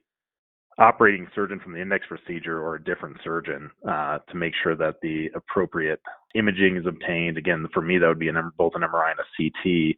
operating 0.78 1.26
surgeon 1.34 1.60
from 1.60 1.72
the 1.72 1.80
index 1.80 2.06
procedure 2.06 2.60
or 2.60 2.76
a 2.76 2.84
different 2.84 3.16
surgeon 3.24 3.70
uh, 3.88 4.18
to 4.28 4.36
make 4.36 4.52
sure 4.62 4.76
that 4.76 4.94
the 5.02 5.28
appropriate 5.34 6.00
imaging 6.34 6.76
is 6.76 6.86
obtained. 6.86 7.36
Again, 7.36 7.66
for 7.74 7.82
me, 7.82 7.98
that 7.98 8.06
would 8.06 8.18
be 8.18 8.28
an, 8.28 8.36
both 8.56 8.72
an 8.74 8.82
MRI 8.82 9.12
and 9.12 9.20
a 9.20 9.24
CT, 9.36 9.96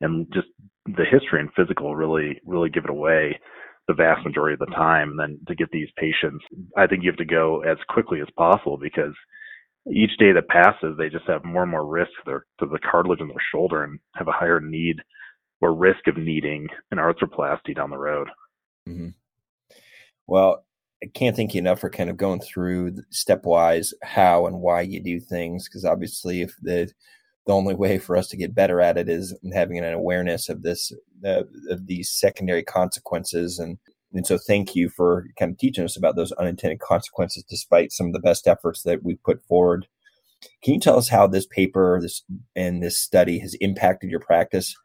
and 0.00 0.26
just 0.32 0.48
the 0.86 1.04
history 1.04 1.40
and 1.40 1.50
physical 1.54 1.94
really, 1.94 2.40
really 2.46 2.70
give 2.70 2.84
it 2.84 2.90
away 2.90 3.38
the 3.86 3.94
vast 3.94 4.24
majority 4.24 4.54
of 4.54 4.66
the 4.66 4.74
time. 4.74 5.10
And 5.10 5.18
then 5.18 5.38
to 5.46 5.54
get 5.54 5.70
these 5.70 5.88
patients, 5.96 6.44
I 6.76 6.86
think 6.86 7.02
you 7.02 7.10
have 7.10 7.18
to 7.18 7.24
go 7.24 7.60
as 7.60 7.76
quickly 7.88 8.20
as 8.20 8.28
possible 8.36 8.78
because 8.78 9.12
each 9.92 10.16
day 10.18 10.32
that 10.32 10.48
passes, 10.48 10.96
they 10.96 11.10
just 11.10 11.26
have 11.26 11.44
more 11.44 11.62
and 11.62 11.70
more 11.70 11.86
risk 11.86 12.10
to, 12.12 12.22
their, 12.24 12.46
to 12.60 12.66
the 12.66 12.78
cartilage 12.78 13.20
in 13.20 13.28
their 13.28 13.36
shoulder 13.52 13.84
and 13.84 13.98
have 14.14 14.28
a 14.28 14.32
higher 14.32 14.60
need 14.60 14.96
or 15.60 15.74
risk 15.74 16.06
of 16.06 16.16
needing 16.16 16.66
an 16.90 16.98
arthroplasty 16.98 17.76
down 17.76 17.90
the 17.90 17.98
road. 17.98 18.28
Mm-hmm. 18.88 19.08
Well, 20.26 20.64
I 21.02 21.06
can't 21.12 21.36
thank 21.36 21.54
you 21.54 21.58
enough 21.58 21.80
for 21.80 21.90
kind 21.90 22.08
of 22.08 22.16
going 22.16 22.40
through 22.40 22.96
stepwise 23.12 23.92
how 24.02 24.46
and 24.46 24.60
why 24.60 24.80
you 24.82 25.00
do 25.00 25.20
things 25.20 25.68
because 25.68 25.84
obviously 25.84 26.40
if 26.42 26.56
the 26.62 26.90
the 27.46 27.52
only 27.52 27.74
way 27.74 27.98
for 27.98 28.16
us 28.16 28.28
to 28.28 28.38
get 28.38 28.54
better 28.54 28.80
at 28.80 28.96
it 28.96 29.08
is 29.08 29.36
having 29.52 29.78
an 29.78 29.92
awareness 29.92 30.48
of 30.48 30.62
this 30.62 30.92
uh, 31.26 31.42
of 31.68 31.86
these 31.86 32.10
secondary 32.10 32.62
consequences 32.62 33.58
and 33.58 33.78
and 34.14 34.26
so 34.26 34.38
thank 34.38 34.76
you 34.76 34.88
for 34.88 35.26
kind 35.38 35.52
of 35.52 35.58
teaching 35.58 35.84
us 35.84 35.96
about 35.96 36.16
those 36.16 36.32
unintended 36.32 36.78
consequences 36.78 37.44
despite 37.48 37.92
some 37.92 38.06
of 38.06 38.12
the 38.12 38.20
best 38.20 38.46
efforts 38.46 38.82
that 38.84 39.02
we 39.02 39.16
put 39.16 39.44
forward. 39.44 39.88
Can 40.62 40.74
you 40.74 40.80
tell 40.80 40.96
us 40.96 41.08
how 41.08 41.26
this 41.26 41.46
paper 41.46 41.98
this 42.00 42.22
and 42.54 42.82
this 42.82 42.98
study 42.98 43.40
has 43.40 43.54
impacted 43.54 44.10
your 44.10 44.20
practice 44.20 44.76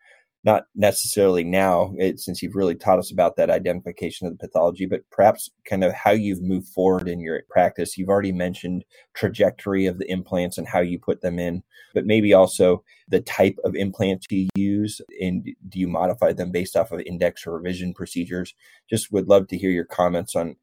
not 0.49 0.63
necessarily 0.73 1.43
now 1.43 1.93
it, 1.99 2.19
since 2.19 2.41
you've 2.41 2.55
really 2.55 2.73
taught 2.73 2.97
us 2.97 3.11
about 3.11 3.35
that 3.35 3.51
identification 3.51 4.25
of 4.25 4.33
the 4.33 4.47
pathology 4.47 4.87
but 4.87 5.01
perhaps 5.11 5.47
kind 5.63 5.83
of 5.83 5.93
how 5.93 6.09
you've 6.09 6.41
moved 6.41 6.67
forward 6.69 7.07
in 7.07 7.19
your 7.19 7.39
practice. 7.51 7.97
You've 7.97 8.09
already 8.09 8.31
mentioned 8.31 8.83
trajectory 9.13 9.85
of 9.85 9.99
the 9.99 10.09
implants 10.09 10.57
and 10.57 10.67
how 10.67 10.79
you 10.79 10.97
put 10.97 11.21
them 11.21 11.37
in 11.37 11.61
but 11.93 12.07
maybe 12.07 12.33
also 12.33 12.83
the 13.07 13.21
type 13.21 13.57
of 13.63 13.75
implants 13.75 14.25
you 14.31 14.49
use 14.55 15.01
and 15.21 15.43
do 15.67 15.79
you 15.79 15.87
modify 15.87 16.33
them 16.33 16.51
based 16.51 16.75
off 16.75 16.91
of 16.91 17.01
index 17.01 17.45
or 17.45 17.53
revision 17.53 17.93
procedures? 17.93 18.55
Just 18.89 19.11
would 19.11 19.27
love 19.27 19.47
to 19.49 19.57
hear 19.57 19.69
your 19.69 19.85
comments 19.85 20.35
on 20.35 20.55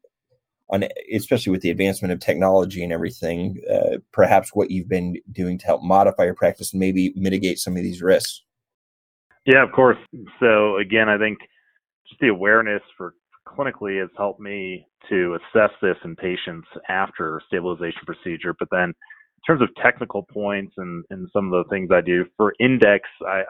on 0.69 0.83
especially 1.15 1.51
with 1.51 1.61
the 1.61 1.69
advancement 1.69 2.11
of 2.11 2.19
technology 2.19 2.83
and 2.83 2.91
everything 2.91 3.57
uh, 3.71 3.99
perhaps 4.11 4.49
what 4.53 4.69
you've 4.69 4.89
been 4.89 5.15
doing 5.31 5.57
to 5.57 5.65
help 5.65 5.81
modify 5.81 6.25
your 6.25 6.33
practice 6.33 6.73
and 6.73 6.81
maybe 6.81 7.13
mitigate 7.15 7.57
some 7.57 7.77
of 7.77 7.83
these 7.83 8.01
risks 8.01 8.43
yeah, 9.47 9.63
of 9.63 9.71
course. 9.73 9.97
So 10.41 10.77
again, 10.77 11.09
I 11.09 11.17
think 11.19 11.39
just 12.09 12.21
the 12.21 12.29
awareness 12.29 12.83
for 12.97 13.15
clinically 13.47 14.01
has 14.01 14.09
helped 14.17 14.41
me 14.41 14.87
to 15.09 15.37
assess 15.37 15.71
this 15.81 15.97
in 16.05 16.15
patients 16.17 16.67
after 16.89 17.41
stabilization 17.47 18.01
procedure. 18.05 18.55
But 18.59 18.69
then 18.71 18.89
in 18.89 19.43
terms 19.47 19.63
of 19.63 19.69
technical 19.81 20.23
points 20.23 20.73
and, 20.77 21.05
and 21.11 21.29
some 21.33 21.53
of 21.53 21.65
the 21.65 21.69
things 21.69 21.91
I 21.93 22.01
do 22.01 22.25
for 22.37 22.53
index, 22.59 23.07
I, 23.27 23.43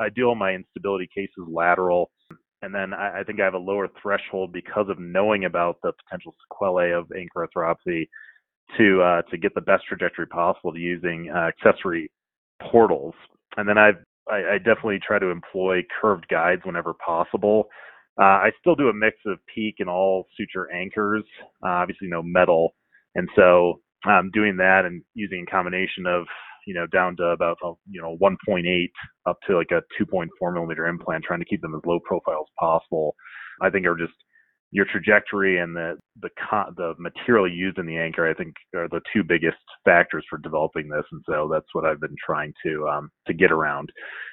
I, 0.00 0.04
I 0.06 0.10
do 0.10 0.24
all 0.24 0.36
my 0.36 0.52
instability 0.52 1.08
cases 1.14 1.46
lateral. 1.48 2.10
And 2.62 2.74
then 2.74 2.94
I, 2.94 3.20
I 3.20 3.24
think 3.24 3.40
I 3.40 3.44
have 3.44 3.54
a 3.54 3.58
lower 3.58 3.88
threshold 4.02 4.52
because 4.52 4.88
of 4.90 4.98
knowing 5.00 5.46
about 5.46 5.78
the 5.84 5.92
potential 6.04 6.34
sequelae 6.44 6.92
of 6.92 7.06
anchor 7.16 7.46
arthropathy 7.46 8.08
to 8.78 9.02
uh, 9.02 9.22
to 9.30 9.38
get 9.38 9.54
the 9.54 9.62
best 9.62 9.84
trajectory 9.88 10.26
possible 10.26 10.72
to 10.72 10.80
using 10.80 11.30
uh, 11.34 11.50
accessory 11.50 12.10
portals. 12.70 13.14
And 13.56 13.68
then 13.68 13.78
I've 13.78 13.98
I, 14.30 14.54
I 14.54 14.58
definitely 14.58 15.00
try 15.06 15.18
to 15.18 15.30
employ 15.30 15.82
curved 16.00 16.26
guides 16.28 16.62
whenever 16.64 16.94
possible. 16.94 17.68
Uh, 18.20 18.46
I 18.46 18.50
still 18.60 18.76
do 18.76 18.88
a 18.88 18.94
mix 18.94 19.16
of 19.26 19.38
PEEK 19.52 19.76
and 19.80 19.88
all 19.88 20.26
suture 20.36 20.70
anchors, 20.72 21.24
uh, 21.64 21.70
obviously 21.70 22.08
no 22.08 22.22
metal. 22.22 22.74
And 23.14 23.28
so 23.34 23.80
um, 24.08 24.30
doing 24.32 24.56
that 24.58 24.84
and 24.84 25.02
using 25.14 25.44
a 25.46 25.50
combination 25.50 26.06
of, 26.06 26.24
you 26.66 26.74
know, 26.74 26.86
down 26.86 27.16
to 27.16 27.24
about, 27.24 27.58
uh, 27.64 27.72
you 27.90 28.00
know, 28.00 28.16
1.8 28.22 28.88
up 29.26 29.38
to 29.46 29.56
like 29.56 29.70
a 29.72 29.82
2.4 30.00 30.54
millimeter 30.54 30.86
implant, 30.86 31.24
trying 31.24 31.40
to 31.40 31.46
keep 31.46 31.60
them 31.60 31.74
as 31.74 31.82
low 31.84 31.98
profile 32.00 32.46
as 32.46 32.52
possible, 32.58 33.16
I 33.60 33.70
think 33.70 33.86
are 33.86 33.96
just 33.96 34.14
your 34.74 34.86
trajectory 34.86 35.60
and 35.60 35.74
the 35.74 35.96
the 36.20 36.28
the 36.76 36.94
material 36.98 37.50
used 37.50 37.78
in 37.78 37.86
the 37.86 37.96
anchor, 37.96 38.28
I 38.28 38.34
think, 38.34 38.54
are 38.74 38.88
the 38.88 39.00
two 39.12 39.22
biggest 39.22 39.56
factors 39.84 40.26
for 40.28 40.36
developing 40.38 40.88
this, 40.88 41.04
and 41.12 41.22
so 41.26 41.48
that's 41.50 41.72
what 41.72 41.84
I've 41.84 42.00
been 42.00 42.16
trying 42.26 42.52
to 42.66 42.88
um, 42.88 43.10
to 43.28 43.32
get 43.32 43.52
around. 43.52 43.90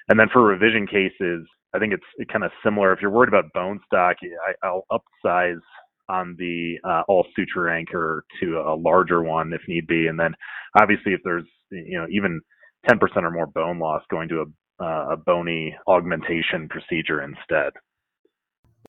And 0.09 0.19
then 0.19 0.29
for 0.33 0.41
revision 0.41 0.87
cases, 0.87 1.47
I 1.75 1.79
think 1.79 1.93
it's 1.93 2.31
kind 2.31 2.43
of 2.43 2.51
similar. 2.65 2.91
If 2.91 3.01
you're 3.01 3.11
worried 3.11 3.29
about 3.29 3.53
bone 3.53 3.79
stock, 3.85 4.17
I, 4.63 4.71
will 4.71 4.87
upsize 4.91 5.61
on 6.09 6.35
the 6.39 6.77
uh, 6.83 7.03
all 7.07 7.27
suture 7.35 7.69
anchor 7.69 8.25
to 8.41 8.57
a 8.57 8.75
larger 8.75 9.21
one 9.21 9.53
if 9.53 9.61
need 9.67 9.85
be, 9.85 10.07
and 10.07 10.19
then 10.19 10.33
obviously 10.81 11.13
if 11.13 11.21
there's 11.23 11.45
you 11.69 11.99
know 11.99 12.07
even 12.09 12.41
10% 12.89 12.99
or 13.17 13.29
more 13.29 13.45
bone 13.45 13.77
loss 13.77 14.01
going 14.09 14.27
to 14.29 14.41
a 14.41 14.45
uh, 14.83 15.09
a 15.11 15.17
bony 15.17 15.75
augmentation 15.87 16.67
procedure 16.67 17.21
instead. 17.21 17.73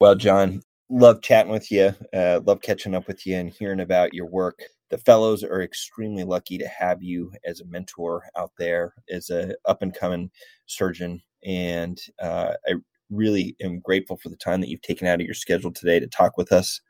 Well, 0.00 0.14
John, 0.14 0.62
love 0.92 1.22
chatting 1.22 1.52
with 1.52 1.72
you. 1.72 1.94
Uh, 2.14 2.40
love 2.46 2.60
catching 2.62 2.94
up 2.94 3.08
with 3.08 3.26
you 3.26 3.36
and 3.36 3.50
hearing 3.50 3.80
about 3.80 4.14
your 4.14 4.26
work. 4.26 4.60
The 4.90 4.98
fellows 4.98 5.42
are 5.42 5.62
extremely 5.62 6.24
lucky 6.24 6.58
to 6.58 6.68
have 6.68 7.02
you 7.02 7.32
as 7.44 7.60
a 7.60 7.66
mentor 7.66 8.24
out 8.36 8.52
there, 8.58 8.94
as 9.10 9.30
a 9.30 9.56
up 9.64 9.82
and 9.82 9.94
coming 9.94 10.30
surgeon, 10.66 11.22
and 11.44 11.98
uh, 12.20 12.52
I 12.68 12.74
really 13.10 13.56
am 13.62 13.80
grateful 13.80 14.18
for 14.18 14.28
the 14.28 14.36
time 14.36 14.60
that 14.60 14.68
you've 14.68 14.82
taken 14.82 15.08
out 15.08 15.20
of 15.20 15.26
your 15.26 15.34
schedule 15.34 15.72
today 15.72 15.98
to 15.98 16.06
talk 16.06 16.36
with 16.36 16.52
us. 16.52 16.80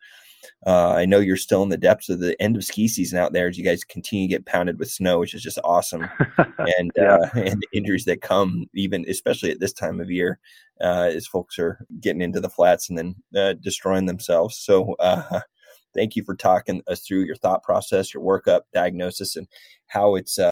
Uh, 0.66 0.90
I 0.90 1.04
know 1.04 1.18
you're 1.18 1.36
still 1.36 1.62
in 1.62 1.68
the 1.68 1.76
depths 1.76 2.08
of 2.08 2.20
the 2.20 2.40
end 2.40 2.56
of 2.56 2.64
ski 2.64 2.88
season 2.88 3.18
out 3.18 3.32
there 3.32 3.48
as 3.48 3.58
you 3.58 3.64
guys 3.64 3.84
continue 3.84 4.28
to 4.28 4.30
get 4.30 4.46
pounded 4.46 4.78
with 4.78 4.90
snow, 4.90 5.18
which 5.18 5.34
is 5.34 5.42
just 5.42 5.58
awesome. 5.64 6.08
and 6.58 6.92
yeah. 6.96 7.16
uh, 7.16 7.28
and 7.34 7.60
the 7.60 7.76
injuries 7.76 8.04
that 8.04 8.22
come, 8.22 8.66
even 8.74 9.04
especially 9.08 9.50
at 9.50 9.60
this 9.60 9.72
time 9.72 10.00
of 10.00 10.10
year, 10.10 10.38
uh, 10.80 11.10
as 11.12 11.26
folks 11.26 11.58
are 11.58 11.84
getting 12.00 12.22
into 12.22 12.40
the 12.40 12.50
flats 12.50 12.88
and 12.88 12.98
then 12.98 13.14
uh, 13.36 13.54
destroying 13.54 14.06
themselves. 14.06 14.56
So, 14.56 14.94
uh, 14.94 15.40
thank 15.94 16.16
you 16.16 16.24
for 16.24 16.34
talking 16.34 16.82
us 16.86 17.00
through 17.00 17.24
your 17.24 17.36
thought 17.36 17.62
process, 17.62 18.14
your 18.14 18.22
workup, 18.22 18.62
diagnosis, 18.72 19.36
and 19.36 19.46
how 19.88 20.14
it's 20.14 20.38
uh, 20.38 20.50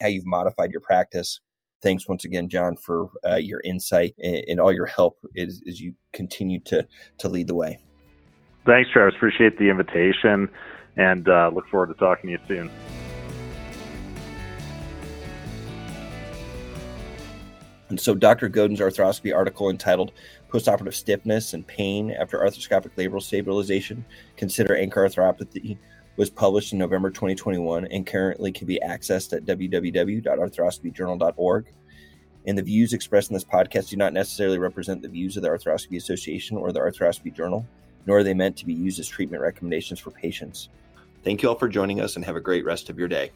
how 0.00 0.06
you've 0.06 0.26
modified 0.26 0.70
your 0.70 0.80
practice. 0.80 1.40
Thanks 1.82 2.08
once 2.08 2.24
again, 2.24 2.48
John, 2.48 2.76
for 2.76 3.10
your 3.38 3.60
insight 3.62 4.14
and, 4.22 4.42
and, 4.48 4.60
all 4.60 4.72
your 4.72 4.86
help 4.86 5.18
as, 5.36 5.60
as 5.68 5.78
you 5.78 5.94
continue 6.14 6.58
to 6.60 6.86
to 7.18 7.28
lead 7.28 7.48
the 7.48 7.54
way. 7.54 7.78
Thanks, 8.66 8.90
Travis. 8.90 9.14
Appreciate 9.14 9.56
the 9.58 9.70
invitation 9.70 10.50
and 10.96 11.28
uh, 11.28 11.52
look 11.54 11.68
forward 11.68 11.86
to 11.86 11.94
talking 11.94 12.30
to 12.30 12.32
you 12.32 12.38
soon. 12.48 12.68
And 17.88 18.00
so, 18.00 18.16
Dr. 18.16 18.48
Godin's 18.48 18.80
arthroscopy 18.80 19.32
article 19.32 19.70
entitled 19.70 20.10
Postoperative 20.48 20.94
Stiffness 20.94 21.54
and 21.54 21.64
Pain 21.64 22.10
After 22.10 22.38
Arthroscopic 22.38 22.90
Labral 22.96 23.22
Stabilization 23.22 24.04
Consider 24.36 24.74
Anchor 24.74 25.08
Arthropathy 25.08 25.78
was 26.16 26.28
published 26.28 26.72
in 26.72 26.80
November 26.80 27.10
2021 27.10 27.86
and 27.86 28.04
currently 28.04 28.50
can 28.50 28.66
be 28.66 28.80
accessed 28.84 29.32
at 29.32 29.44
www.arthroscopyjournal.org. 29.44 31.66
And 32.48 32.58
the 32.58 32.62
views 32.62 32.92
expressed 32.92 33.30
in 33.30 33.34
this 33.34 33.44
podcast 33.44 33.90
do 33.90 33.96
not 33.96 34.12
necessarily 34.12 34.58
represent 34.58 35.02
the 35.02 35.08
views 35.08 35.36
of 35.36 35.44
the 35.44 35.50
Arthroscopy 35.50 35.98
Association 35.98 36.56
or 36.56 36.72
the 36.72 36.80
Arthroscopy 36.80 37.32
Journal 37.32 37.64
nor 38.06 38.18
are 38.18 38.22
they 38.22 38.34
meant 38.34 38.56
to 38.56 38.66
be 38.66 38.72
used 38.72 38.98
as 38.98 39.08
treatment 39.08 39.42
recommendations 39.42 39.98
for 39.98 40.10
patients. 40.10 40.68
Thank 41.24 41.42
you 41.42 41.48
all 41.48 41.56
for 41.56 41.68
joining 41.68 42.00
us 42.00 42.16
and 42.16 42.24
have 42.24 42.36
a 42.36 42.40
great 42.40 42.64
rest 42.64 42.88
of 42.88 42.98
your 42.98 43.08
day. 43.08 43.32